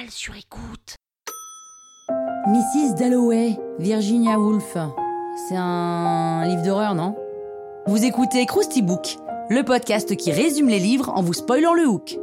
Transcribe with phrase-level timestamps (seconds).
[0.00, 0.96] La toile sur écoute.
[2.46, 2.94] Mrs.
[2.98, 4.76] Dalloway, Virginia Woolf.
[5.48, 7.16] C'est un livre d'horreur, non?
[7.86, 9.18] Vous écoutez Krusty Book,
[9.50, 12.18] le podcast qui résume les livres en vous spoilant le hook.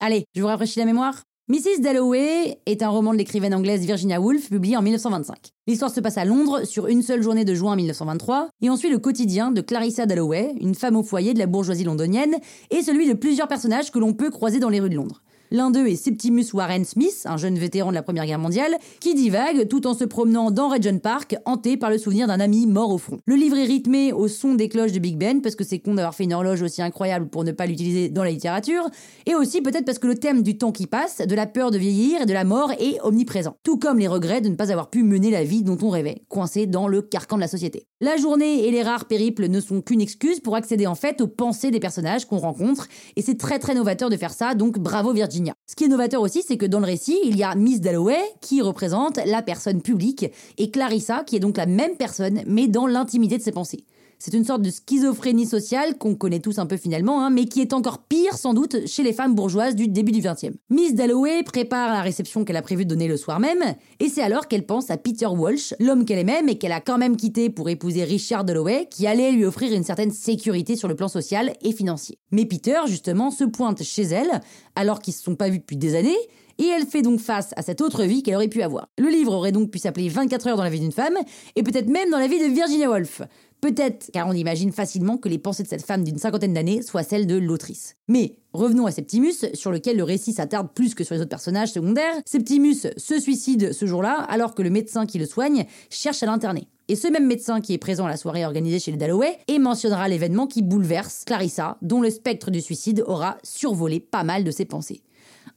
[0.00, 1.22] Allez, je vous rafraîchis la mémoire?
[1.48, 1.80] Mrs.
[1.80, 5.52] Dalloway est un roman de l'écrivaine anglaise Virginia Woolf publié en 1925.
[5.68, 8.90] L'histoire se passe à Londres sur une seule journée de juin 1923 et on suit
[8.90, 12.34] le quotidien de Clarissa Dalloway, une femme au foyer de la bourgeoisie londonienne,
[12.70, 15.22] et celui de plusieurs personnages que l'on peut croiser dans les rues de Londres.
[15.52, 19.14] L'un d'eux est Septimus Warren Smith, un jeune vétéran de la Première Guerre mondiale, qui
[19.14, 22.90] divague tout en se promenant dans Regent Park, hanté par le souvenir d'un ami mort
[22.90, 23.18] au front.
[23.26, 25.94] Le livre est rythmé au son des cloches de Big Ben, parce que c'est con
[25.94, 28.88] d'avoir fait une horloge aussi incroyable pour ne pas l'utiliser dans la littérature,
[29.24, 31.78] et aussi peut-être parce que le thème du temps qui passe, de la peur de
[31.78, 33.56] vieillir et de la mort est omniprésent.
[33.62, 36.22] Tout comme les regrets de ne pas avoir pu mener la vie dont on rêvait,
[36.28, 37.86] coincé dans le carcan de la société.
[38.00, 41.28] La journée et les rares périples ne sont qu'une excuse pour accéder en fait aux
[41.28, 45.12] pensées des personnages qu'on rencontre, et c'est très très novateur de faire ça, donc bravo
[45.12, 45.35] Virginie.
[45.66, 48.20] Ce qui est novateur aussi, c'est que dans le récit, il y a Miss Dalloway
[48.40, 50.26] qui représente la personne publique
[50.58, 53.84] et Clarissa qui est donc la même personne mais dans l'intimité de ses pensées.
[54.18, 57.60] C'est une sorte de schizophrénie sociale qu'on connaît tous un peu finalement, hein, mais qui
[57.60, 60.56] est encore pire sans doute chez les femmes bourgeoises du début du XXe.
[60.70, 64.22] Miss Dalloway prépare la réception qu'elle a prévu de donner le soir même, et c'est
[64.22, 67.50] alors qu'elle pense à Peter Walsh, l'homme qu'elle aimait mais qu'elle a quand même quitté
[67.50, 71.52] pour épouser Richard Dalloway, qui allait lui offrir une certaine sécurité sur le plan social
[71.62, 72.18] et financier.
[72.30, 74.40] Mais Peter, justement, se pointe chez elle,
[74.74, 76.16] alors qu'ils se sont pas vus depuis des années,
[76.58, 78.88] et elle fait donc face à cette autre vie qu'elle aurait pu avoir.
[78.98, 81.16] Le livre aurait donc pu s'appeler 24 heures dans la vie d'une femme,
[81.54, 83.22] et peut-être même dans la vie de Virginia Woolf.
[83.60, 87.02] Peut-être car on imagine facilement que les pensées de cette femme d'une cinquantaine d'années soient
[87.02, 87.96] celles de l'autrice.
[88.06, 91.72] Mais revenons à Septimus, sur lequel le récit s'attarde plus que sur les autres personnages
[91.72, 92.14] secondaires.
[92.26, 96.68] Septimus se suicide ce jour-là alors que le médecin qui le soigne cherche à l'interner.
[96.88, 99.58] Et ce même médecin qui est présent à la soirée organisée chez les Dalloway et
[99.58, 104.50] mentionnera l'événement qui bouleverse Clarissa, dont le spectre du suicide aura survolé pas mal de
[104.50, 105.02] ses pensées.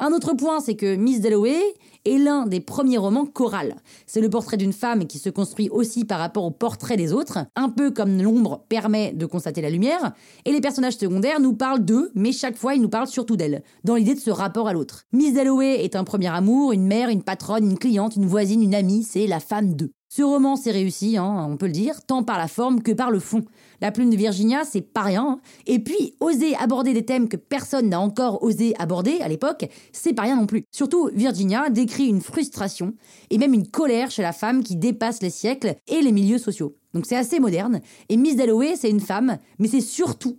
[0.00, 1.60] Un autre point, c'est que Miss Dalloway
[2.04, 3.74] est l'un des premiers romans choral.
[4.06, 7.38] C'est le portrait d'une femme qui se construit aussi par rapport au portrait des autres,
[7.56, 10.12] un peu comme l'ombre permet de constater la lumière,
[10.44, 13.64] et les personnages secondaires nous parlent d'eux, mais chaque fois ils nous parlent surtout d'elle,
[13.82, 15.04] dans l'idée de ce rapport à l'autre.
[15.12, 18.76] Miss Dalloway est un premier amour, une mère, une patronne, une cliente, une voisine, une
[18.76, 19.92] amie, c'est la femme d'eux.
[20.10, 23.10] Ce roman s'est réussi, hein, on peut le dire, tant par la forme que par
[23.10, 23.44] le fond.
[23.82, 25.26] La plume de Virginia, c'est pas rien.
[25.28, 25.40] Hein.
[25.66, 30.14] Et puis, oser aborder des thèmes que personne n'a encore osé aborder à l'époque, c'est
[30.14, 30.64] pas rien non plus.
[30.72, 32.94] Surtout, Virginia décrit une frustration
[33.28, 36.74] et même une colère chez la femme qui dépasse les siècles et les milieux sociaux.
[36.94, 37.80] Donc c'est assez moderne.
[38.08, 40.38] Et Miss Dalloway, c'est une femme, mais c'est surtout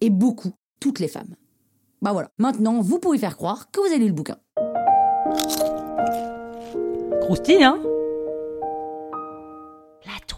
[0.00, 1.34] et beaucoup toutes les femmes.
[2.00, 2.30] Bah voilà.
[2.38, 4.38] Maintenant, vous pouvez faire croire que vous avez lu le bouquin.
[7.20, 7.78] Croustille, hein?